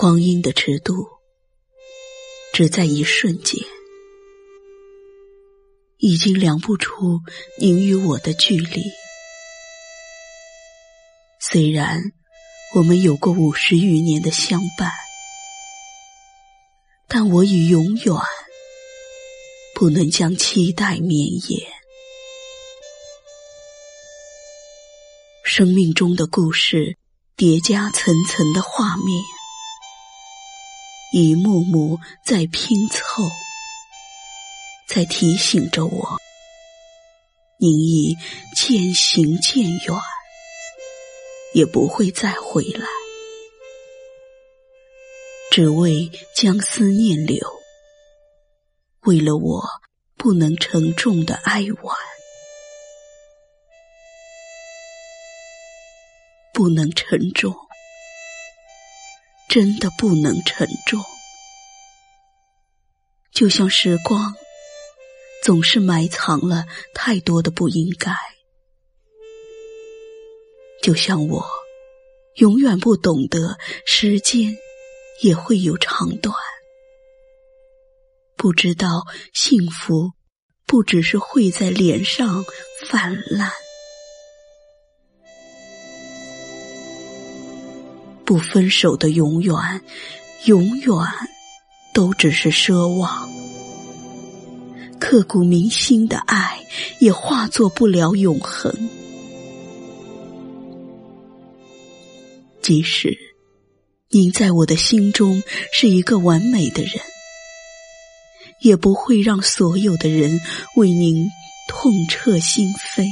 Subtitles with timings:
[0.00, 1.06] 光阴的尺度，
[2.54, 3.62] 只在一瞬间，
[5.98, 7.20] 已经量不出
[7.58, 8.82] 您与我的距离。
[11.38, 12.00] 虽然
[12.76, 14.90] 我们有过五十余年的相伴，
[17.06, 18.14] 但我已永远
[19.74, 21.70] 不能将期待绵延。
[25.44, 26.96] 生命中的故事
[27.36, 29.22] 叠加层层的画面。
[31.12, 33.28] 一幕幕在拼凑，
[34.86, 36.20] 在提醒着我，
[37.58, 38.16] 您已
[38.54, 40.00] 渐行渐远，
[41.52, 42.86] 也不会再回来，
[45.50, 47.40] 只为将思念留，
[49.00, 49.64] 为了我
[50.16, 51.96] 不能承重的哀婉，
[56.54, 57.52] 不能沉重。
[59.50, 61.04] 真的不能沉重，
[63.32, 64.32] 就像时光
[65.42, 68.12] 总是埋藏了太多的不应该，
[70.80, 71.44] 就像我
[72.36, 74.56] 永远不懂得时间
[75.20, 76.32] 也会有长短，
[78.36, 79.04] 不知道
[79.34, 80.12] 幸福
[80.64, 82.44] 不只是会在脸上
[82.86, 83.50] 泛滥。
[88.30, 89.56] 不分手的永远，
[90.44, 90.96] 永远
[91.92, 93.28] 都只是奢望。
[95.00, 96.64] 刻骨铭心的爱，
[97.00, 98.72] 也化作不了永恒。
[102.62, 103.18] 即使
[104.10, 105.42] 您在我的心中
[105.72, 107.02] 是一个完美的人，
[108.60, 110.40] 也不会让所有的人
[110.76, 111.28] 为您
[111.66, 113.08] 痛彻心扉。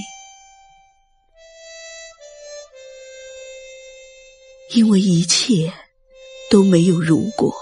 [4.78, 5.72] 因为一切
[6.52, 7.52] 都没有如果，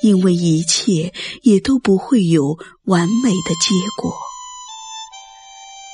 [0.00, 1.12] 因为一切
[1.42, 4.16] 也都不会有完美的结果，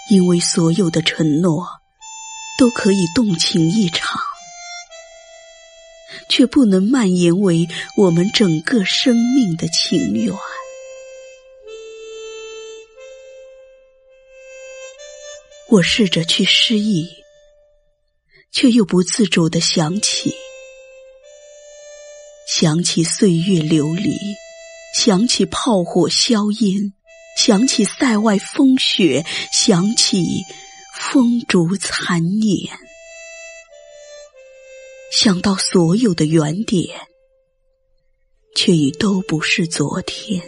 [0.09, 1.67] 因为所有的承诺
[2.57, 4.21] 都可以动情一场，
[6.29, 10.33] 却不能蔓延为我们整个生命的情缘。
[15.69, 17.20] 我试着去失忆。
[18.61, 20.35] 却又不自主的想起，
[22.47, 24.19] 想起岁月流离，
[24.95, 26.93] 想起炮火硝烟，
[27.39, 30.27] 想起塞外风雪，想起
[30.95, 32.79] 风烛残年，
[35.11, 37.09] 想到所有的原点，
[38.55, 40.43] 却已都不是昨天。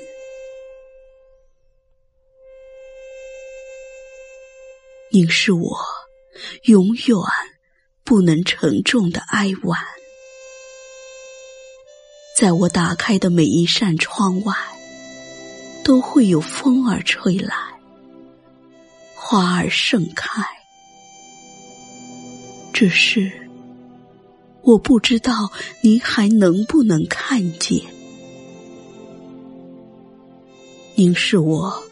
[5.11, 5.79] 您是我
[6.65, 7.17] 永远。
[8.05, 9.79] 不能承重的哀婉，
[12.37, 14.55] 在我打开的每一扇窗外，
[15.85, 17.55] 都会有风儿吹来，
[19.15, 20.43] 花儿盛开。
[22.73, 23.31] 只是
[24.63, 25.53] 我不知道
[25.83, 27.81] 您还能不能看见。
[30.95, 31.85] 您是我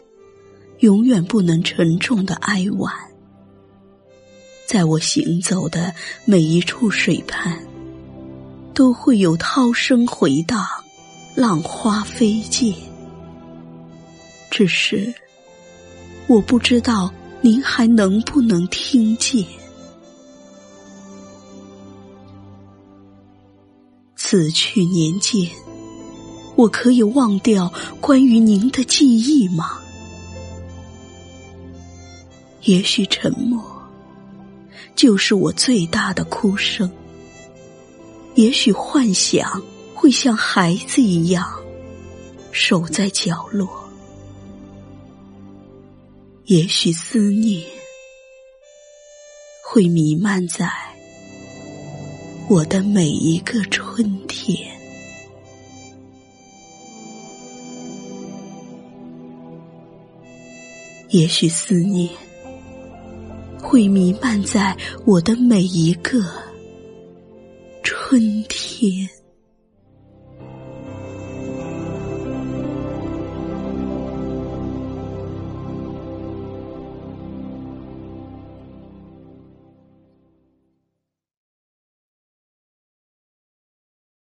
[0.79, 3.10] 永远不能承重的哀婉。
[4.71, 5.93] 在我行走的
[6.23, 7.59] 每一处水畔，
[8.73, 10.65] 都会有涛声回荡，
[11.35, 12.73] 浪花飞溅。
[14.49, 15.13] 只是
[16.25, 19.45] 我不知道您还能不能听见。
[24.15, 25.51] 此去年间，
[26.55, 29.81] 我可以忘掉关于您的记忆吗？
[32.61, 33.61] 也许沉默。
[34.95, 36.89] 就是我最大的哭声。
[38.35, 39.61] 也许幻想
[39.93, 41.45] 会像孩子一样
[42.51, 43.69] 守在角落，
[46.45, 47.61] 也许思念
[49.63, 50.69] 会弥漫在
[52.49, 54.57] 我的每一个春天，
[61.09, 62.09] 也许思念。
[63.71, 64.75] 会弥漫在
[65.05, 66.21] 我的每一个
[67.81, 69.20] 春天。